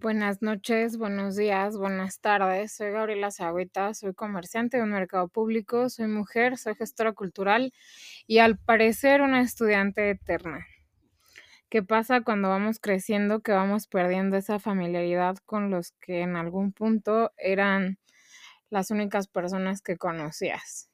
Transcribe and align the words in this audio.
Buenas 0.00 0.42
noches, 0.42 0.96
buenos 0.96 1.34
días, 1.34 1.76
buenas 1.76 2.20
tardes. 2.20 2.70
Soy 2.70 2.92
Gabriela 2.92 3.32
Zagüita, 3.32 3.94
soy 3.94 4.14
comerciante 4.14 4.76
de 4.76 4.84
un 4.84 4.90
mercado 4.90 5.26
público, 5.26 5.90
soy 5.90 6.06
mujer, 6.06 6.56
soy 6.56 6.76
gestora 6.76 7.14
cultural 7.14 7.72
y 8.28 8.38
al 8.38 8.58
parecer 8.58 9.22
una 9.22 9.40
estudiante 9.40 10.08
eterna. 10.10 10.68
¿Qué 11.68 11.82
pasa 11.82 12.20
cuando 12.20 12.48
vamos 12.48 12.78
creciendo 12.78 13.40
que 13.40 13.50
vamos 13.50 13.88
perdiendo 13.88 14.36
esa 14.36 14.60
familiaridad 14.60 15.36
con 15.44 15.68
los 15.68 15.90
que 16.00 16.20
en 16.20 16.36
algún 16.36 16.70
punto 16.72 17.32
eran 17.36 17.98
las 18.70 18.92
únicas 18.92 19.26
personas 19.26 19.82
que 19.82 19.96
conocías? 19.96 20.90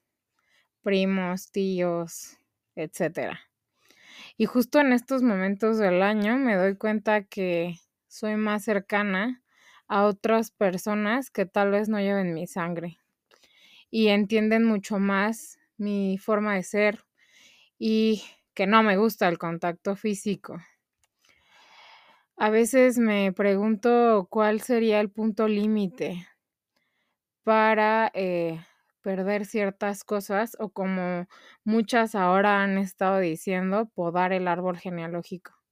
Primos, 0.83 1.51
tíos, 1.53 2.39
etcétera. 2.75 3.39
Y 4.39 4.47
justo 4.47 4.81
en 4.81 4.95
estos 4.95 5.23
momentos 5.23 5.77
del 5.77 6.03
año 6.03 6.39
me 6.39 6.57
doy 6.57 6.77
cuenta 6.77 7.25
que 7.25 7.77
soy 8.15 8.37
más 8.37 8.65
cercana 8.65 9.43
a 9.89 10.05
otras 10.07 10.51
personas 10.51 11.31
que 11.31 11.47
tal 11.47 11.71
vez 11.71 11.89
no 11.89 11.99
lleven 12.01 12.35
mi 12.35 12.47
sangre 12.47 12.99
y 13.91 14.09
entienden 14.09 14.65
mucho 14.65 14.99
más 14.99 15.59
mi 15.79 16.19
forma 16.19 16.55
de 16.55 16.63
ser 16.63 17.05
y 17.79 18.25
que 18.55 18.67
no 18.67 18.83
me 18.83 18.97
gusta 18.97 19.29
el 19.29 19.39
contacto 19.39 19.97
físico. 19.97 20.59
A 22.37 22.49
veces 22.51 22.97
me 22.99 23.33
pregunto 23.33 24.29
cuál 24.31 24.61
sería 24.61 25.01
el 25.01 25.11
punto 25.11 25.49
límite 25.49 26.29
para 27.43 28.11
eh, 28.15 28.61
perder 29.03 29.47
ciertas 29.47 30.05
cosas 30.05 30.57
o 30.59 30.71
como 30.71 31.27
muchas 31.65 32.15
ahora 32.15 32.63
han 32.63 32.79
estado 32.79 33.19
diciendo, 33.21 33.87
podar 33.95 34.33
el 34.33 34.49
árbol 34.49 34.79
genealógico. 34.79 35.64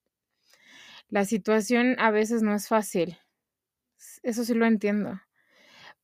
La 1.13 1.27
situación 1.27 1.95
a 1.99 2.11
veces 2.11 2.43
no 2.43 2.55
es 2.55 2.69
fácil, 2.69 3.19
eso 4.23 4.45
sí 4.47 4.55
lo 4.55 4.65
entiendo, 4.65 5.21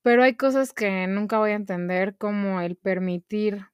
pero 0.03 0.23
hay 0.23 0.37
cosas 0.37 0.74
que 0.74 1.07
nunca 1.07 1.38
voy 1.38 1.52
a 1.52 1.55
entender 1.55 2.15
como 2.19 2.60
el 2.60 2.77
permitir 2.77 3.69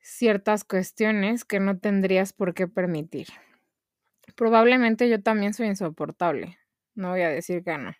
ciertas 0.00 0.64
cuestiones 0.64 1.44
que 1.44 1.60
no 1.60 1.78
tendrías 1.78 2.32
por 2.32 2.54
qué 2.54 2.68
permitir. 2.68 3.26
Probablemente 4.34 5.10
yo 5.10 5.20
también 5.20 5.52
soy 5.52 5.66
insoportable, 5.66 6.56
no 6.94 7.10
voy 7.10 7.20
a 7.20 7.28
decir 7.28 7.62
que 7.62 7.76
no. 7.76 7.92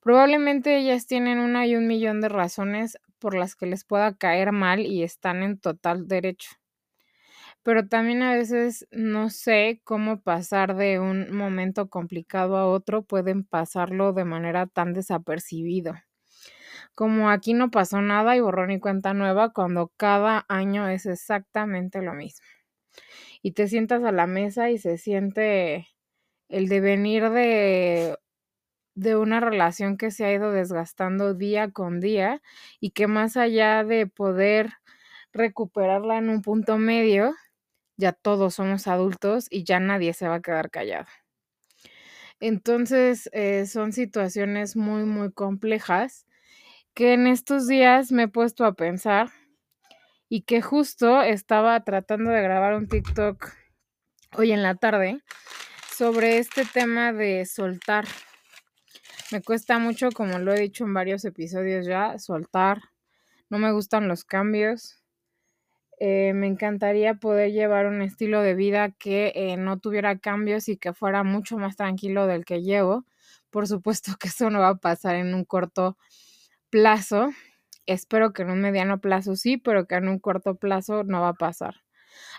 Probablemente 0.00 0.78
ellas 0.78 1.08
tienen 1.08 1.40
una 1.40 1.66
y 1.66 1.74
un 1.74 1.88
millón 1.88 2.20
de 2.20 2.28
razones 2.28 2.96
por 3.18 3.34
las 3.34 3.56
que 3.56 3.66
les 3.66 3.84
pueda 3.84 4.14
caer 4.14 4.52
mal 4.52 4.78
y 4.86 5.02
están 5.02 5.42
en 5.42 5.58
total 5.58 6.06
derecho 6.06 6.59
pero 7.62 7.88
también 7.88 8.22
a 8.22 8.34
veces 8.34 8.86
no 8.90 9.30
sé 9.30 9.80
cómo 9.84 10.20
pasar 10.22 10.76
de 10.76 10.98
un 11.00 11.34
momento 11.36 11.88
complicado 11.90 12.56
a 12.56 12.66
otro, 12.66 13.02
pueden 13.04 13.44
pasarlo 13.44 14.12
de 14.12 14.24
manera 14.24 14.66
tan 14.66 14.92
desapercibido. 14.94 15.94
Como 16.94 17.30
aquí 17.30 17.54
no 17.54 17.70
pasó 17.70 18.00
nada 18.02 18.36
y 18.36 18.40
borrón 18.40 18.70
y 18.70 18.80
cuenta 18.80 19.14
nueva 19.14 19.52
cuando 19.52 19.92
cada 19.96 20.44
año 20.48 20.88
es 20.88 21.06
exactamente 21.06 22.02
lo 22.02 22.14
mismo. 22.14 22.46
Y 23.42 23.52
te 23.52 23.68
sientas 23.68 24.04
a 24.04 24.12
la 24.12 24.26
mesa 24.26 24.70
y 24.70 24.78
se 24.78 24.98
siente 24.98 25.88
el 26.48 26.68
devenir 26.68 27.30
de 27.30 28.16
de 28.96 29.16
una 29.16 29.40
relación 29.40 29.96
que 29.96 30.10
se 30.10 30.24
ha 30.26 30.32
ido 30.34 30.52
desgastando 30.52 31.34
día 31.34 31.70
con 31.72 32.00
día 32.00 32.42
y 32.80 32.90
que 32.90 33.06
más 33.08 33.36
allá 33.36 33.84
de 33.84 34.06
poder 34.06 34.72
recuperarla 35.32 36.18
en 36.18 36.30
un 36.30 36.42
punto 36.42 36.78
medio, 36.78 37.34
ya 38.00 38.12
todos 38.12 38.54
somos 38.56 38.88
adultos 38.88 39.46
y 39.50 39.64
ya 39.64 39.78
nadie 39.78 40.12
se 40.12 40.26
va 40.26 40.36
a 40.36 40.42
quedar 40.42 40.70
callado. 40.70 41.06
Entonces, 42.40 43.28
eh, 43.32 43.66
son 43.66 43.92
situaciones 43.92 44.74
muy, 44.74 45.04
muy 45.04 45.30
complejas 45.30 46.26
que 46.94 47.12
en 47.12 47.26
estos 47.26 47.68
días 47.68 48.12
me 48.12 48.24
he 48.24 48.28
puesto 48.28 48.64
a 48.64 48.74
pensar 48.74 49.30
y 50.28 50.42
que 50.42 50.62
justo 50.62 51.22
estaba 51.22 51.78
tratando 51.84 52.30
de 52.30 52.42
grabar 52.42 52.74
un 52.74 52.88
TikTok 52.88 53.52
hoy 54.36 54.52
en 54.52 54.62
la 54.62 54.74
tarde 54.74 55.22
sobre 55.96 56.38
este 56.38 56.64
tema 56.64 57.12
de 57.12 57.44
soltar. 57.46 58.06
Me 59.32 59.42
cuesta 59.42 59.78
mucho, 59.78 60.10
como 60.10 60.38
lo 60.38 60.52
he 60.54 60.60
dicho 60.60 60.84
en 60.84 60.94
varios 60.94 61.24
episodios 61.24 61.86
ya, 61.86 62.18
soltar. 62.18 62.80
No 63.48 63.58
me 63.58 63.72
gustan 63.72 64.08
los 64.08 64.24
cambios. 64.24 64.99
Eh, 66.00 66.32
me 66.34 66.46
encantaría 66.48 67.14
poder 67.14 67.52
llevar 67.52 67.86
un 67.86 68.02
estilo 68.02 68.42
de 68.42 68.54
vida 68.54 68.90
que 68.92 69.32
eh, 69.36 69.56
no 69.58 69.78
tuviera 69.78 70.18
cambios 70.18 70.68
y 70.68 70.76
que 70.78 70.94
fuera 70.94 71.24
mucho 71.24 71.58
más 71.58 71.76
tranquilo 71.76 72.26
del 72.26 72.44
que 72.46 72.62
llevo. 72.62 73.04
Por 73.50 73.68
supuesto 73.68 74.12
que 74.20 74.28
eso 74.28 74.50
no 74.50 74.60
va 74.60 74.70
a 74.70 74.76
pasar 74.76 75.16
en 75.16 75.34
un 75.34 75.44
corto 75.44 75.98
plazo. 76.70 77.30
Espero 77.86 78.32
que 78.32 78.42
en 78.42 78.50
un 78.50 78.60
mediano 78.62 79.00
plazo 79.00 79.36
sí, 79.36 79.56
pero 79.58 79.86
que 79.86 79.96
en 79.96 80.08
un 80.08 80.18
corto 80.20 80.56
plazo 80.56 81.04
no 81.04 81.20
va 81.22 81.30
a 81.30 81.34
pasar. 81.34 81.76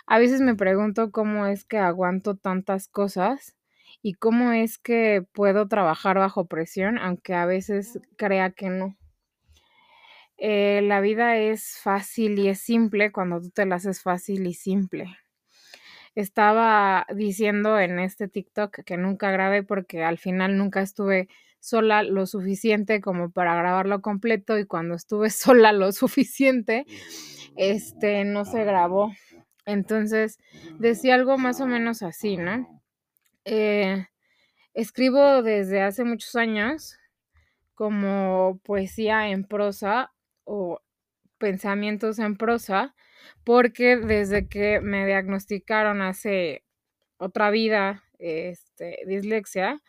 A 0.07 0.19
veces 0.19 0.41
me 0.41 0.55
pregunto 0.55 1.11
cómo 1.11 1.47
es 1.47 1.65
que 1.65 1.77
aguanto 1.79 2.35
tantas 2.37 2.87
cosas 2.87 3.55
y 4.03 4.15
cómo 4.15 4.51
es 4.53 4.77
que 4.79 5.25
puedo 5.33 5.67
trabajar 5.67 6.17
bajo 6.19 6.45
presión, 6.47 6.97
aunque 6.99 7.33
a 7.35 7.45
veces 7.47 7.99
crea 8.17 8.51
que 8.51 8.69
no. 8.69 8.97
Eh, 10.43 10.81
la 10.81 11.01
vida 11.01 11.37
es 11.37 11.77
fácil 11.83 12.39
y 12.39 12.47
es 12.47 12.59
simple 12.59 13.11
cuando 13.11 13.39
tú 13.39 13.51
te 13.51 13.63
la 13.67 13.75
haces 13.75 14.01
fácil 14.01 14.47
y 14.47 14.55
simple. 14.55 15.05
Estaba 16.15 17.05
diciendo 17.13 17.79
en 17.79 17.99
este 17.99 18.27
TikTok 18.27 18.83
que 18.83 18.97
nunca 18.97 19.29
grabé 19.29 19.61
porque 19.61 20.03
al 20.03 20.17
final 20.17 20.57
nunca 20.57 20.81
estuve 20.81 21.29
sola 21.59 22.01
lo 22.01 22.25
suficiente 22.25 23.01
como 23.01 23.29
para 23.29 23.53
grabarlo 23.53 24.01
completo 24.01 24.57
y 24.57 24.65
cuando 24.65 24.95
estuve 24.95 25.29
sola 25.29 25.73
lo 25.73 25.91
suficiente, 25.91 26.87
este 27.55 28.25
no 28.25 28.43
se 28.43 28.63
grabó. 28.63 29.13
Entonces 29.67 30.39
decía 30.79 31.13
algo 31.13 31.37
más 31.37 31.61
o 31.61 31.67
menos 31.67 32.01
así, 32.01 32.37
¿no? 32.37 32.81
Eh, 33.45 34.07
escribo 34.73 35.43
desde 35.43 35.83
hace 35.83 36.03
muchos 36.03 36.35
años 36.35 36.97
como 37.75 38.59
poesía 38.63 39.29
en 39.29 39.43
prosa 39.43 40.11
o 40.43 40.81
pensamientos 41.37 42.19
en 42.19 42.37
prosa, 42.37 42.95
porque 43.43 43.97
desde 43.97 44.47
que 44.47 44.79
me 44.81 45.05
diagnosticaron 45.05 46.01
hace 46.01 46.63
otra 47.17 47.51
vida 47.51 48.03
este, 48.19 48.99
dislexia, 49.07 49.81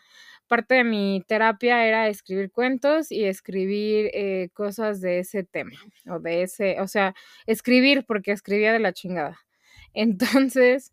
parte 0.48 0.74
de 0.74 0.84
mi 0.84 1.24
terapia 1.26 1.86
era 1.86 2.08
escribir 2.08 2.50
cuentos 2.50 3.10
y 3.10 3.24
escribir 3.24 4.10
eh, 4.12 4.50
cosas 4.52 5.00
de 5.00 5.20
ese 5.20 5.44
tema, 5.44 5.78
o 6.06 6.18
de 6.18 6.42
ese, 6.42 6.80
o 6.80 6.88
sea, 6.88 7.14
escribir 7.46 8.04
porque 8.06 8.32
escribía 8.32 8.72
de 8.72 8.78
la 8.78 8.92
chingada. 8.92 9.38
Entonces, 9.94 10.92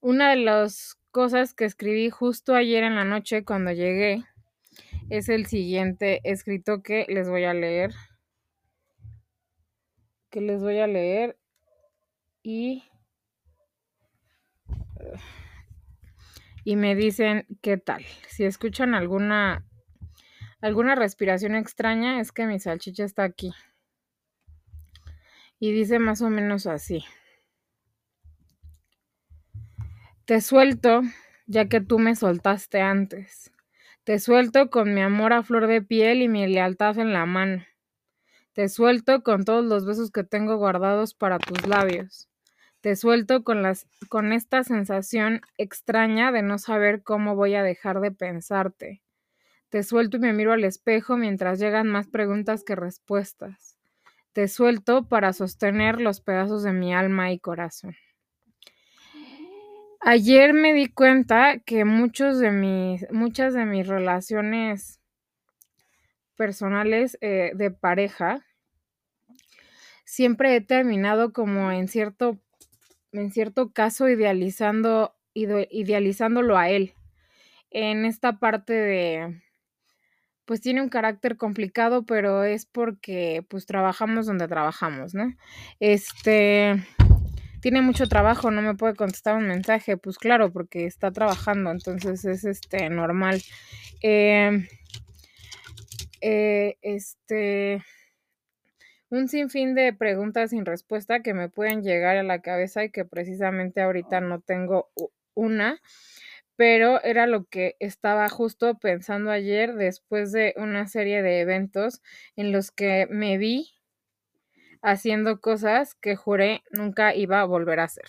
una 0.00 0.30
de 0.30 0.36
las 0.36 0.96
cosas 1.10 1.54
que 1.54 1.64
escribí 1.64 2.10
justo 2.10 2.54
ayer 2.54 2.84
en 2.84 2.94
la 2.94 3.04
noche 3.04 3.44
cuando 3.44 3.72
llegué 3.72 4.24
es 5.10 5.28
el 5.28 5.46
siguiente 5.46 6.20
escrito 6.24 6.82
que 6.82 7.04
les 7.08 7.28
voy 7.28 7.44
a 7.44 7.52
leer 7.52 7.92
que 10.30 10.40
les 10.40 10.62
voy 10.62 10.78
a 10.78 10.86
leer 10.86 11.38
y, 12.42 12.84
y 16.64 16.76
me 16.76 16.94
dicen 16.94 17.46
qué 17.60 17.76
tal. 17.76 18.04
Si 18.28 18.44
escuchan 18.44 18.94
alguna, 18.94 19.66
alguna 20.60 20.94
respiración 20.94 21.54
extraña, 21.54 22.20
es 22.20 22.32
que 22.32 22.46
mi 22.46 22.58
salchicha 22.58 23.04
está 23.04 23.24
aquí. 23.24 23.52
Y 25.58 25.72
dice 25.72 25.98
más 25.98 26.22
o 26.22 26.30
menos 26.30 26.66
así. 26.66 27.04
Te 30.24 30.40
suelto, 30.40 31.02
ya 31.46 31.68
que 31.68 31.80
tú 31.80 31.98
me 31.98 32.14
soltaste 32.14 32.80
antes. 32.80 33.50
Te 34.04 34.18
suelto 34.18 34.70
con 34.70 34.94
mi 34.94 35.02
amor 35.02 35.32
a 35.32 35.42
flor 35.42 35.66
de 35.66 35.82
piel 35.82 36.22
y 36.22 36.28
mi 36.28 36.46
lealtad 36.46 36.98
en 36.98 37.12
la 37.12 37.26
mano. 37.26 37.64
Te 38.52 38.68
suelto 38.68 39.22
con 39.22 39.44
todos 39.44 39.64
los 39.64 39.86
besos 39.86 40.10
que 40.10 40.24
tengo 40.24 40.56
guardados 40.56 41.14
para 41.14 41.38
tus 41.38 41.66
labios. 41.66 42.28
Te 42.80 42.96
suelto 42.96 43.44
con, 43.44 43.62
las, 43.62 43.86
con 44.08 44.32
esta 44.32 44.64
sensación 44.64 45.40
extraña 45.58 46.32
de 46.32 46.42
no 46.42 46.58
saber 46.58 47.02
cómo 47.02 47.36
voy 47.36 47.54
a 47.54 47.62
dejar 47.62 48.00
de 48.00 48.10
pensarte. 48.10 49.02
Te 49.68 49.82
suelto 49.84 50.16
y 50.16 50.20
me 50.20 50.32
miro 50.32 50.52
al 50.52 50.64
espejo 50.64 51.16
mientras 51.16 51.60
llegan 51.60 51.86
más 51.86 52.08
preguntas 52.08 52.64
que 52.64 52.74
respuestas. 52.74 53.78
Te 54.32 54.48
suelto 54.48 55.08
para 55.08 55.32
sostener 55.32 56.00
los 56.00 56.20
pedazos 56.20 56.62
de 56.62 56.72
mi 56.72 56.94
alma 56.94 57.30
y 57.32 57.38
corazón. 57.38 57.94
Ayer 60.00 60.54
me 60.54 60.72
di 60.72 60.88
cuenta 60.88 61.58
que 61.58 61.84
muchos 61.84 62.38
de 62.38 62.50
mis, 62.50 63.06
muchas 63.12 63.52
de 63.52 63.66
mis 63.66 63.86
relaciones 63.86 64.99
personales 66.40 67.18
eh, 67.20 67.50
de 67.54 67.70
pareja, 67.70 68.46
siempre 70.06 70.56
he 70.56 70.62
terminado 70.62 71.34
como 71.34 71.70
en 71.70 71.86
cierto, 71.86 72.38
en 73.12 73.30
cierto 73.30 73.74
caso 73.74 74.08
idealizando, 74.08 75.14
idealizándolo 75.34 76.56
a 76.56 76.70
él. 76.70 76.94
en 77.70 78.06
esta 78.06 78.38
parte 78.38 78.72
de, 78.72 79.42
pues 80.46 80.62
tiene 80.62 80.80
un 80.80 80.88
carácter 80.88 81.36
complicado, 81.36 82.06
pero 82.06 82.42
es 82.44 82.64
porque 82.64 83.44
pues 83.50 83.66
trabajamos 83.66 84.24
donde 84.24 84.48
trabajamos, 84.48 85.12
¿no? 85.12 85.34
Este, 85.78 86.82
tiene 87.60 87.82
mucho 87.82 88.06
trabajo, 88.06 88.50
no 88.50 88.62
me 88.62 88.76
puede 88.76 88.94
contestar 88.96 89.36
un 89.36 89.46
mensaje, 89.46 89.98
pues 89.98 90.16
claro, 90.16 90.50
porque 90.50 90.86
está 90.86 91.10
trabajando, 91.10 91.70
entonces 91.70 92.24
es 92.24 92.44
este 92.44 92.88
normal. 92.88 93.42
Eh, 94.02 94.66
eh, 96.20 96.76
este, 96.82 97.82
un 99.10 99.28
sinfín 99.28 99.74
de 99.74 99.92
preguntas 99.92 100.50
sin 100.50 100.64
respuesta 100.64 101.20
que 101.20 101.34
me 101.34 101.48
pueden 101.48 101.82
llegar 101.82 102.16
a 102.16 102.22
la 102.22 102.40
cabeza 102.42 102.84
y 102.84 102.90
que 102.90 103.04
precisamente 103.04 103.82
ahorita 103.82 104.20
no 104.20 104.40
tengo 104.40 104.90
una, 105.34 105.80
pero 106.56 107.02
era 107.02 107.26
lo 107.26 107.44
que 107.44 107.76
estaba 107.80 108.28
justo 108.28 108.78
pensando 108.78 109.30
ayer 109.30 109.74
después 109.74 110.30
de 110.30 110.54
una 110.56 110.86
serie 110.86 111.22
de 111.22 111.40
eventos 111.40 112.02
en 112.36 112.52
los 112.52 112.70
que 112.70 113.06
me 113.10 113.38
vi 113.38 113.70
haciendo 114.82 115.40
cosas 115.40 115.94
que 115.94 116.16
juré 116.16 116.62
nunca 116.70 117.14
iba 117.14 117.40
a 117.40 117.44
volver 117.44 117.80
a 117.80 117.84
hacer. 117.84 118.06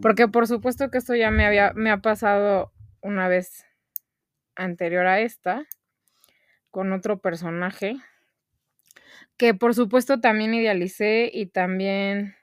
Porque 0.00 0.28
por 0.28 0.46
supuesto 0.46 0.90
que 0.90 0.98
esto 0.98 1.14
ya 1.14 1.30
me 1.30 1.44
había 1.44 1.72
me 1.74 1.90
ha 1.90 1.98
pasado 1.98 2.72
una 3.00 3.28
vez 3.28 3.66
anterior 4.54 5.06
a 5.06 5.20
esta 5.20 5.66
con 6.72 6.92
otro 6.92 7.20
personaje 7.20 7.98
que 9.36 9.54
por 9.54 9.74
supuesto 9.74 10.20
también 10.20 10.54
idealicé 10.54 11.30
y 11.32 11.46
también 11.46 12.34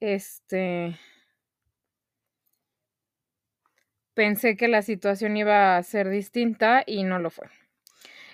este 0.00 0.96
pensé 4.14 4.56
que 4.56 4.68
la 4.68 4.82
situación 4.82 5.36
iba 5.36 5.76
a 5.76 5.82
ser 5.82 6.08
distinta 6.08 6.84
y 6.86 7.04
no 7.04 7.18
lo 7.18 7.30
fue. 7.30 7.48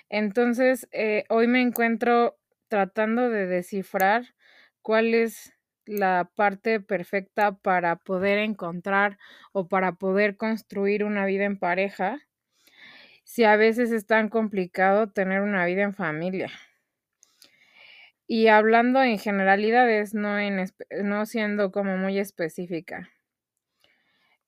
Entonces, 0.09 0.87
eh, 0.91 1.23
hoy 1.29 1.47
me 1.47 1.61
encuentro 1.61 2.37
tratando 2.67 3.29
de 3.29 3.47
descifrar 3.47 4.35
cuál 4.81 5.13
es 5.13 5.53
la 5.85 6.29
parte 6.35 6.79
perfecta 6.79 7.53
para 7.53 7.95
poder 7.97 8.37
encontrar 8.39 9.17
o 9.53 9.67
para 9.67 9.93
poder 9.93 10.37
construir 10.37 11.03
una 11.03 11.25
vida 11.25 11.45
en 11.45 11.57
pareja, 11.57 12.19
si 13.23 13.43
a 13.43 13.55
veces 13.55 13.91
es 13.91 14.05
tan 14.05 14.29
complicado 14.29 15.09
tener 15.09 15.41
una 15.41 15.65
vida 15.65 15.83
en 15.83 15.93
familia. 15.93 16.49
Y 18.27 18.47
hablando 18.47 19.01
en 19.03 19.19
generalidades, 19.19 20.13
no, 20.13 20.39
en, 20.39 20.65
no 21.03 21.25
siendo 21.25 21.71
como 21.71 21.97
muy 21.97 22.17
específica. 22.17 23.09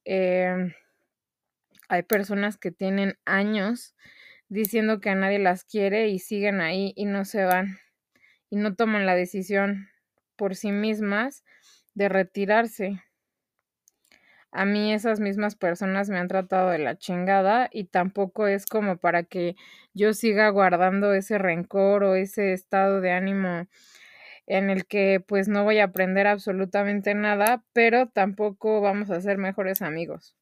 Eh, 0.05 0.73
hay 1.89 2.03
personas 2.03 2.57
que 2.57 2.71
tienen 2.71 3.17
años 3.25 3.95
diciendo 4.49 4.99
que 4.99 5.09
a 5.09 5.15
nadie 5.15 5.39
las 5.39 5.63
quiere 5.65 6.09
y 6.09 6.19
siguen 6.19 6.61
ahí 6.61 6.93
y 6.95 7.05
no 7.05 7.25
se 7.25 7.43
van 7.43 7.79
y 8.49 8.55
no 8.55 8.75
toman 8.75 9.05
la 9.05 9.15
decisión 9.15 9.89
por 10.35 10.55
sí 10.55 10.71
mismas 10.71 11.43
de 11.93 12.09
retirarse. 12.09 13.01
A 14.55 14.65
mí 14.65 14.93
esas 14.93 15.19
mismas 15.19 15.55
personas 15.55 16.09
me 16.09 16.19
han 16.19 16.27
tratado 16.27 16.69
de 16.69 16.77
la 16.77 16.95
chingada 16.95 17.69
y 17.71 17.85
tampoco 17.85 18.45
es 18.45 18.67
como 18.67 18.97
para 18.97 19.23
que 19.23 19.55
yo 19.95 20.13
siga 20.13 20.47
guardando 20.49 21.11
ese 21.15 21.39
rencor 21.39 22.03
o 22.03 22.13
ese 22.13 22.53
estado 22.53 23.01
de 23.01 23.11
ánimo 23.11 23.67
en 24.45 24.69
el 24.69 24.85
que 24.85 25.23
pues 25.25 25.47
no 25.47 25.63
voy 25.63 25.79
a 25.79 25.85
aprender 25.85 26.27
absolutamente 26.27 27.15
nada, 27.15 27.63
pero 27.73 28.09
tampoco 28.09 28.79
vamos 28.79 29.09
a 29.09 29.21
ser 29.21 29.39
mejores 29.39 29.81
amigos. 29.81 30.35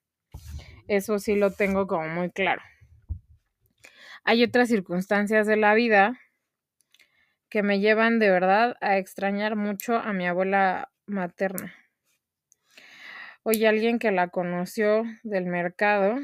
Eso 0.90 1.18
sí 1.18 1.36
lo 1.36 1.52
tengo 1.52 1.88
como 1.88 2.10
muy 2.10 2.32
claro. 2.32 2.62
Hay 4.26 4.44
otras 4.44 4.68
circunstancias 4.68 5.48
de 5.48 5.56
la 5.56 5.74
vida 5.74 6.20
que 7.50 7.64
me 7.64 7.80
llevan 7.80 8.20
de 8.20 8.30
verdad 8.30 8.76
a 8.82 8.98
extrañar 8.98 9.56
mucho 9.56 9.96
a 9.96 10.12
mi 10.12 10.28
abuela 10.28 10.92
materna. 11.06 11.74
Hoy 13.44 13.66
alguien 13.66 13.98
que 13.98 14.12
la 14.12 14.28
conoció 14.28 15.04
del 15.24 15.48
mercado 15.48 16.16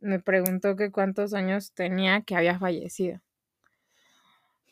me 0.00 0.20
preguntó 0.20 0.76
que 0.76 0.92
cuántos 0.92 1.34
años 1.34 1.72
tenía 1.74 2.22
que 2.22 2.36
había 2.36 2.56
fallecido. 2.60 3.20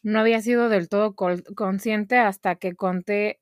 No 0.04 0.20
había 0.20 0.40
sido 0.40 0.68
del 0.68 0.88
todo 0.88 1.16
consciente 1.16 2.16
hasta 2.16 2.54
que 2.54 2.76
conté 2.76 3.40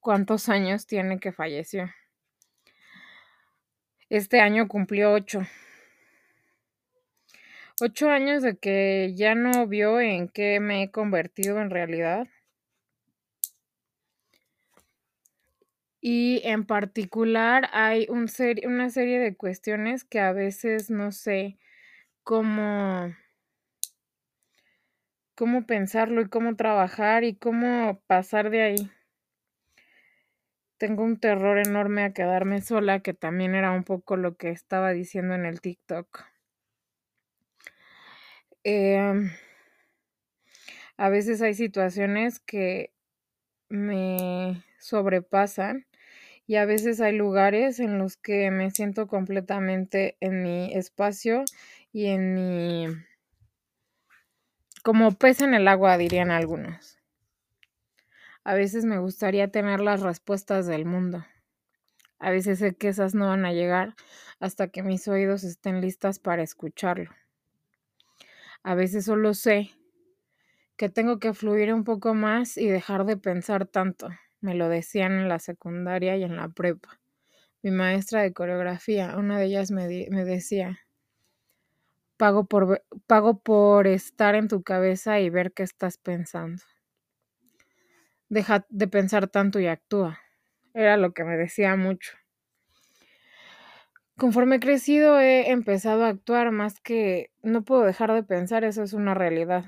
cuántos 0.00 0.50
años 0.50 0.86
tiene 0.86 1.18
que 1.18 1.32
falleció. 1.32 1.90
Este 4.10 4.40
año 4.40 4.68
cumplió 4.68 5.12
ocho. 5.12 5.40
Ocho 7.80 8.10
años 8.10 8.42
de 8.42 8.58
que 8.58 9.14
ya 9.16 9.34
no 9.34 9.66
vio 9.66 9.98
en 9.98 10.28
qué 10.28 10.60
me 10.60 10.82
he 10.82 10.90
convertido 10.90 11.58
en 11.62 11.70
realidad. 11.70 12.28
Y 16.06 16.42
en 16.44 16.66
particular 16.66 17.70
hay 17.72 18.06
un 18.10 18.26
una 18.66 18.90
serie 18.90 19.18
de 19.18 19.34
cuestiones 19.34 20.04
que 20.04 20.20
a 20.20 20.32
veces 20.34 20.90
no 20.90 21.12
sé 21.12 21.56
cómo, 22.22 23.14
cómo 25.34 25.64
pensarlo 25.64 26.20
y 26.20 26.28
cómo 26.28 26.56
trabajar 26.56 27.24
y 27.24 27.36
cómo 27.36 28.02
pasar 28.06 28.50
de 28.50 28.60
ahí 28.60 28.90
tengo 30.76 31.04
un 31.04 31.18
terror 31.18 31.56
enorme 31.56 32.02
a 32.04 32.12
quedarme 32.12 32.60
sola, 32.60 33.00
que 33.00 33.14
también 33.14 33.54
era 33.54 33.70
un 33.72 33.84
poco 33.84 34.18
lo 34.18 34.36
que 34.36 34.50
estaba 34.50 34.92
diciendo 34.92 35.34
en 35.34 35.46
el 35.46 35.62
TikTok. 35.62 36.22
Em, 38.62 39.30
a 40.98 41.08
veces 41.08 41.40
hay 41.40 41.54
situaciones 41.54 42.40
que 42.40 42.92
me 43.70 44.62
sobrepasan 44.78 45.86
y 46.46 46.56
a 46.56 46.64
veces 46.66 47.00
hay 47.00 47.16
lugares 47.16 47.80
en 47.80 47.98
los 47.98 48.16
que 48.16 48.50
me 48.50 48.70
siento 48.70 49.06
completamente 49.06 50.16
en 50.20 50.42
mi 50.42 50.72
espacio 50.74 51.44
y 51.92 52.06
en 52.06 52.34
mi... 52.34 52.86
como 54.82 55.12
pez 55.12 55.40
en 55.40 55.54
el 55.54 55.68
agua, 55.68 55.96
dirían 55.96 56.30
algunos. 56.30 56.98
A 58.44 58.54
veces 58.54 58.84
me 58.84 58.98
gustaría 58.98 59.48
tener 59.48 59.80
las 59.80 60.02
respuestas 60.02 60.66
del 60.66 60.84
mundo. 60.84 61.24
A 62.18 62.30
veces 62.30 62.58
sé 62.58 62.74
que 62.74 62.88
esas 62.88 63.14
no 63.14 63.28
van 63.28 63.46
a 63.46 63.52
llegar 63.52 63.94
hasta 64.38 64.68
que 64.68 64.82
mis 64.82 65.08
oídos 65.08 65.44
estén 65.44 65.80
listas 65.80 66.18
para 66.18 66.42
escucharlo. 66.42 67.10
A 68.62 68.74
veces 68.74 69.06
solo 69.06 69.32
sé 69.34 69.70
que 70.76 70.88
tengo 70.88 71.18
que 71.18 71.32
fluir 71.32 71.72
un 71.72 71.84
poco 71.84 72.14
más 72.14 72.56
y 72.56 72.66
dejar 72.66 73.04
de 73.06 73.16
pensar 73.16 73.66
tanto. 73.66 74.08
Me 74.44 74.54
lo 74.54 74.68
decían 74.68 75.12
en 75.12 75.28
la 75.28 75.38
secundaria 75.38 76.16
y 76.16 76.22
en 76.22 76.36
la 76.36 76.48
prepa. 76.48 77.00
Mi 77.62 77.70
maestra 77.70 78.22
de 78.22 78.32
coreografía, 78.32 79.16
una 79.16 79.38
de 79.38 79.46
ellas 79.46 79.70
me, 79.70 79.88
decía, 79.88 80.80
pago 82.16 82.44
por, 82.44 82.84
pago 83.06 83.40
por 83.40 83.86
estar 83.86 84.34
en 84.34 84.48
tu 84.48 84.62
cabeza 84.62 85.18
y 85.20 85.30
ver 85.30 85.52
qué 85.52 85.62
estás 85.62 85.98
pensando 85.98 86.62
deja 88.28 88.66
de 88.68 88.88
pensar 88.88 89.28
tanto 89.28 89.60
y 89.60 89.66
actúa. 89.66 90.18
Era 90.74 90.96
lo 90.96 91.12
que 91.14 91.24
me 91.24 91.36
decía 91.36 91.76
mucho. 91.76 92.12
Conforme 94.16 94.56
he 94.56 94.60
crecido 94.60 95.18
he 95.20 95.50
empezado 95.50 96.04
a 96.04 96.08
actuar 96.08 96.50
más 96.50 96.80
que 96.80 97.30
no 97.42 97.62
puedo 97.64 97.82
dejar 97.82 98.12
de 98.12 98.22
pensar, 98.22 98.64
eso 98.64 98.82
es 98.82 98.92
una 98.92 99.14
realidad. 99.14 99.64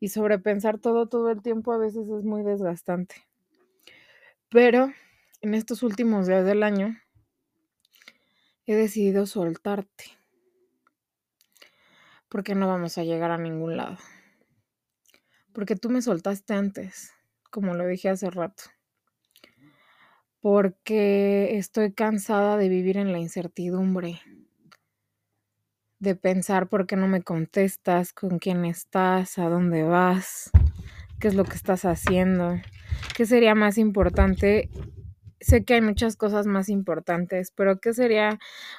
Y 0.00 0.08
sobrepensar 0.08 0.78
todo 0.78 1.08
todo 1.08 1.30
el 1.30 1.42
tiempo 1.42 1.72
a 1.72 1.78
veces 1.78 2.08
es 2.08 2.24
muy 2.24 2.42
desgastante. 2.42 3.14
Pero 4.54 4.92
en 5.40 5.52
estos 5.54 5.82
últimos 5.82 6.28
días 6.28 6.46
del 6.46 6.62
año 6.62 6.96
he 8.66 8.76
decidido 8.76 9.26
soltarte. 9.26 10.04
Porque 12.28 12.54
no 12.54 12.68
vamos 12.68 12.96
a 12.96 13.02
llegar 13.02 13.32
a 13.32 13.36
ningún 13.36 13.76
lado. 13.76 13.98
Porque 15.52 15.74
tú 15.74 15.90
me 15.90 16.02
soltaste 16.02 16.54
antes 16.54 17.12
como 17.50 17.74
lo 17.74 17.84
dije 17.86 18.08
hace 18.08 18.30
rato, 18.30 18.62
porque 20.40 21.56
estoy 21.56 21.92
cansada 21.92 22.56
de 22.56 22.68
vivir 22.68 22.96
en 22.96 23.10
la 23.10 23.18
incertidumbre, 23.18 24.20
de 25.98 26.14
pensar 26.14 26.68
por 26.68 26.86
qué 26.86 26.94
no 26.94 27.08
me 27.08 27.22
contestas, 27.22 28.12
con 28.12 28.38
quién 28.38 28.64
estás, 28.64 29.38
a 29.38 29.48
dónde 29.48 29.82
vas, 29.82 30.52
qué 31.24 31.28
es 31.28 31.34
lo 31.36 31.44
que 31.44 31.54
estás 31.54 31.86
haciendo, 31.86 32.60
qué 33.16 33.24
sería 33.24 33.54
más 33.54 33.78
importante. 33.78 34.68
Sé 35.40 35.64
que 35.64 35.72
hay 35.72 35.80
muchas 35.80 36.16
cosas 36.16 36.46
más 36.46 36.68
importantes, 36.68 37.50
pero 37.50 37.80
¿qué 37.80 37.94
sería 37.94 38.38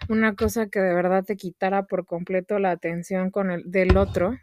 una 0.10 0.36
cosa 0.36 0.68
que 0.68 0.80
de 0.80 0.94
verdad 0.94 1.24
te 1.24 1.38
quitara 1.38 1.88
por 1.88 2.06
completo 2.06 2.60
la 2.60 2.70
atención 2.70 3.32
con 3.32 3.50
el 3.50 3.64
del 3.72 3.98
otro? 3.98 4.38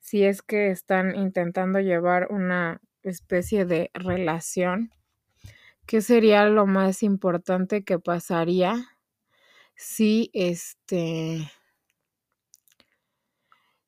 Si 0.00 0.24
es 0.24 0.40
que 0.40 0.70
están 0.70 1.14
intentando 1.14 1.78
llevar 1.78 2.28
una 2.30 2.80
especie 3.02 3.66
de 3.66 3.90
relación, 3.92 4.90
¿qué 5.84 6.00
sería 6.00 6.46
lo 6.46 6.64
más 6.64 7.02
importante 7.02 7.84
que 7.84 7.98
pasaría 7.98 8.76
si 9.76 10.30
este 10.32 11.50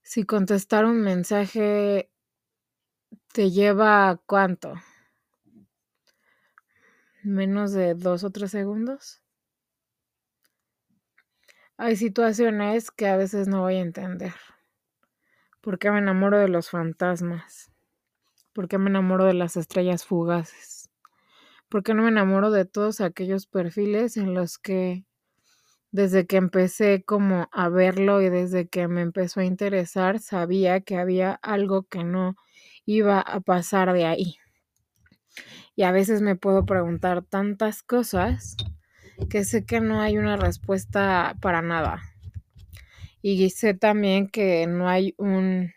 si 0.03 0.25
contestar 0.25 0.85
un 0.85 1.01
mensaje 1.01 2.11
te 3.37 3.51
lleva 3.51 4.19
cuánto? 4.25 4.73
Menos 7.23 7.73
de 7.73 7.95
dos 7.95 8.25
o 8.25 8.31
tres 8.31 8.51
segundos. 8.51 9.21
Hay 11.77 11.97
situaciones 11.97 12.91
que 12.91 13.07
a 13.09 13.19
veces 13.19 13.47
no 13.47 13.61
voy 13.61 13.75
a 13.75 13.81
entender. 13.83 14.33
¿Por 15.61 15.79
qué 15.79 15.91
me 15.91 15.99
enamoro 15.99 16.39
de 16.39 16.49
los 16.49 16.71
fantasmas? 16.71 17.71
¿Por 18.55 18.69
qué 18.69 18.79
me 18.79 18.89
enamoro 18.89 19.27
de 19.27 19.35
las 19.35 19.59
estrellas 19.59 20.07
fugaces? 20.07 20.89
¿Por 21.69 21.83
qué 21.83 21.93
no 21.93 22.05
me 22.05 22.09
enamoro 22.09 22.51
de 22.51 22.65
todos 22.65 23.03
aquellos 23.03 23.47
perfiles 23.47 24.17
en 24.17 24.33
los 24.33 24.57
que 24.57 25.05
desde 25.91 26.27
que 26.27 26.39
empecé 26.39 27.05
como 27.05 27.51
a 27.53 27.69
verlo 27.69 28.23
y 28.23 28.31
desde 28.31 28.67
que 28.67 28.89
me 28.89 29.03
empezó 29.03 29.41
a 29.41 29.45
interesar, 29.45 30.21
sabía 30.21 30.81
que 30.81 30.97
había 30.97 31.33
algo 31.43 31.83
que 31.83 32.03
no 32.03 32.35
iba 32.87 33.21
a 33.21 33.41
pasar 33.41 33.93
de 33.93 34.07
ahí. 34.07 34.37
Y 35.75 35.83
a 35.83 35.93
veces 35.93 36.23
me 36.23 36.37
puedo 36.37 36.65
preguntar 36.65 37.23
tantas 37.23 37.83
cosas 37.83 38.57
que 39.29 39.45
sé 39.45 39.67
que 39.67 39.81
no 39.81 40.01
hay 40.01 40.17
una 40.17 40.37
respuesta 40.37 41.37
para 41.43 41.61
nada. 41.61 42.01
Y 43.21 43.51
sé 43.51 43.75
también 43.75 44.29
que 44.29 44.67
no 44.67 44.89
hay 44.89 45.15
un 45.19 45.73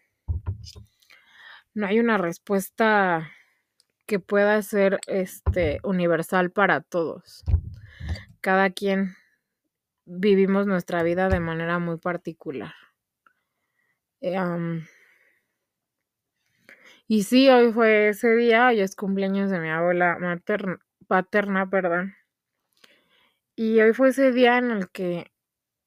no 1.73 1.87
hay 1.87 1.99
una 1.99 2.17
respuesta 2.17 3.31
que 4.05 4.19
pueda 4.19 4.61
ser 4.61 4.99
este 5.07 5.79
universal 5.83 6.51
para 6.51 6.81
todos. 6.81 7.43
Cada 8.41 8.69
quien 8.69 9.15
vivimos 10.05 10.65
nuestra 10.65 11.03
vida 11.03 11.29
de 11.29 11.39
manera 11.39 11.79
muy 11.79 11.97
particular. 11.97 12.73
Eh, 14.21 14.37
y 17.11 17.23
sí, 17.23 17.49
hoy 17.49 17.73
fue 17.73 18.09
ese 18.09 18.35
día, 18.35 18.67
hoy 18.67 18.81
es 18.81 18.95
cumpleaños 18.95 19.49
de 19.49 19.59
mi 19.59 19.67
abuela 19.67 20.19
materna, 20.19 20.79
paterna, 21.07 21.67
perdón. 21.67 22.13
Y 23.55 23.81
hoy 23.81 23.93
fue 23.93 24.09
ese 24.09 24.31
día 24.31 24.59
en 24.59 24.69
el 24.69 24.91
que 24.91 25.31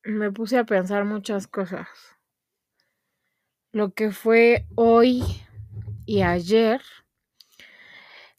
me 0.02 0.32
puse 0.32 0.58
a 0.58 0.64
pensar 0.64 1.04
muchas 1.04 1.46
cosas. 1.46 1.86
Lo 3.70 3.94
que 3.94 4.10
fue 4.10 4.66
hoy 4.74 5.22
y 6.06 6.22
ayer, 6.22 6.82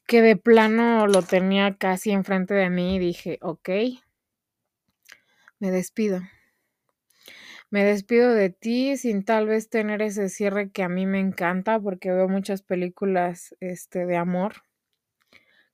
que 0.06 0.22
de 0.22 0.36
plano 0.36 1.08
lo 1.08 1.22
tenía 1.22 1.78
casi 1.78 2.12
enfrente 2.12 2.54
de 2.54 2.70
mí 2.70 2.98
y 2.98 3.00
dije, 3.00 3.40
ok, 3.42 3.70
me 5.60 5.72
despido. 5.72 6.20
Me 7.74 7.84
despido 7.84 8.36
de 8.36 8.52
ti 8.52 8.98
sin 8.98 9.26
tal 9.26 9.48
vez 9.48 9.68
tener 9.68 10.04
ese 10.04 10.30
cierre 10.30 10.70
que 10.70 10.84
a 10.84 10.90
mí 10.90 11.08
me 11.08 11.20
encanta 11.20 11.80
porque 11.80 12.12
veo 12.12 12.30
muchas 12.30 12.62
películas 12.62 13.56
este, 13.62 14.06
de 14.06 14.16
amor, 14.16 14.58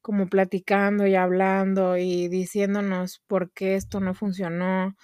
como 0.01 0.29
platicando 0.29 1.05
y 1.07 1.15
hablando 1.15 1.97
y 1.97 2.29
diciéndonos 2.29 3.21
por 3.27 3.51
qué 3.51 3.75
esto 3.75 3.99
no 3.99 4.13
funcionó 4.13 4.95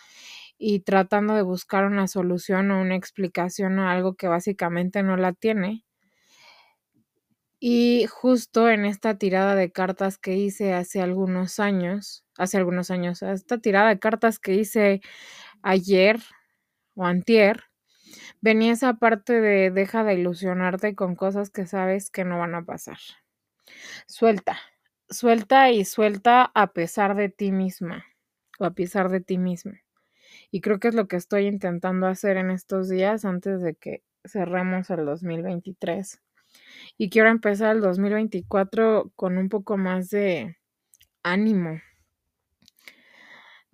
y 0.58 0.80
tratando 0.80 1.36
de 1.36 1.42
buscar 1.42 1.84
una 1.84 2.08
solución 2.08 2.72
o 2.72 2.80
una 2.80 2.96
explicación 2.96 3.78
a 3.80 3.92
algo 3.92 4.16
que 4.16 4.30
básicamente 4.30 5.04
no 5.04 5.18
la 5.18 5.34
tiene. 5.34 5.84
Y 7.60 8.06
justo 8.10 8.70
en 8.70 8.86
esta 8.86 9.18
tirada 9.18 9.56
de 9.56 9.70
cartas 9.70 10.18
que 10.18 10.38
hice 10.38 10.72
hace 10.74 11.02
algunos 11.02 11.60
años, 11.60 12.24
hace 12.38 12.56
algunos 12.56 12.90
años, 12.90 13.22
esta 13.22 13.58
tirada 13.58 13.90
de 13.90 14.00
cartas 14.00 14.40
que 14.40 14.54
hice 14.54 15.02
ayer 15.62 16.22
o 16.96 17.06
antier, 17.06 17.64
venía 18.42 18.74
esa 18.74 18.96
parte 18.96 19.42
de 19.42 19.72
deja 19.72 20.04
de 20.04 20.16
ilusionarte 20.16 20.96
con 20.96 21.16
cosas 21.16 21.50
que 21.50 21.68
sabes 21.68 22.10
que 22.10 22.25
no 22.25 22.40
van 22.40 22.56
a 22.56 22.66
pasar. 22.66 22.98
Suelta, 24.08 24.58
suelta 25.10 25.72
y 25.72 25.86
suelta 25.86 26.52
a 26.54 26.74
pesar 26.74 27.16
de 27.16 27.30
ti 27.30 27.52
misma 27.52 28.06
o 28.60 28.66
a 28.66 28.72
pesar 28.72 29.10
de 29.10 29.22
ti 29.22 29.38
misma. 29.38 29.82
Y 30.52 30.62
creo 30.62 30.80
que 30.80 30.90
es 30.90 30.96
lo 30.96 31.08
que 31.08 31.18
estoy 31.18 31.48
intentando 31.48 32.08
hacer 32.08 32.38
en 32.38 32.52
estos 32.52 32.90
días 32.90 33.25
antes 33.25 33.62
de 33.62 33.75
que 33.75 34.04
cerremos 34.25 34.90
el 34.90 35.06
2023 35.06 36.22
y 36.98 37.10
quiero 37.10 37.30
empezar 37.30 37.75
el 37.75 37.82
2024 37.82 39.12
con 39.16 39.38
un 39.38 39.50
poco 39.50 39.78
más 39.78 40.10
de 40.10 40.58
ánimo. 41.24 41.82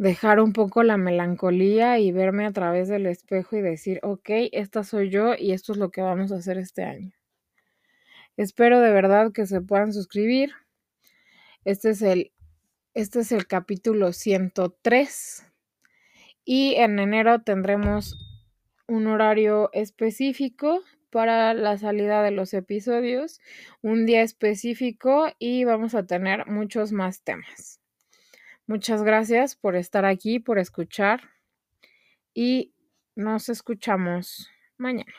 Dejar 0.01 0.39
un 0.39 0.51
poco 0.51 0.81
la 0.81 0.97
melancolía 0.97 1.99
y 1.99 2.11
verme 2.11 2.47
a 2.47 2.51
través 2.51 2.87
del 2.87 3.05
espejo 3.05 3.55
y 3.55 3.61
decir, 3.61 3.99
ok, 4.01 4.29
esta 4.51 4.83
soy 4.83 5.11
yo 5.11 5.35
y 5.37 5.51
esto 5.51 5.73
es 5.73 5.77
lo 5.77 5.91
que 5.91 6.01
vamos 6.01 6.31
a 6.31 6.37
hacer 6.37 6.57
este 6.57 6.83
año. 6.83 7.11
Espero 8.35 8.79
de 8.79 8.91
verdad 8.91 9.31
que 9.31 9.45
se 9.45 9.61
puedan 9.61 9.93
suscribir. 9.93 10.53
Este 11.65 11.91
es 11.91 12.01
el, 12.01 12.31
este 12.95 13.19
es 13.19 13.31
el 13.31 13.45
capítulo 13.45 14.11
103 14.11 15.45
y 16.45 16.73
en 16.77 16.97
enero 16.97 17.43
tendremos 17.43 18.17
un 18.87 19.05
horario 19.05 19.69
específico 19.71 20.81
para 21.11 21.53
la 21.53 21.77
salida 21.77 22.23
de 22.23 22.31
los 22.31 22.55
episodios, 22.55 23.39
un 23.83 24.07
día 24.07 24.23
específico 24.23 25.27
y 25.37 25.63
vamos 25.63 25.93
a 25.93 26.07
tener 26.07 26.47
muchos 26.47 26.91
más 26.91 27.21
temas. 27.21 27.80
Muchas 28.71 29.03
gracias 29.03 29.57
por 29.57 29.75
estar 29.75 30.05
aquí, 30.05 30.39
por 30.39 30.57
escuchar 30.57 31.19
y 32.33 32.73
nos 33.17 33.49
escuchamos 33.49 34.49
mañana. 34.77 35.11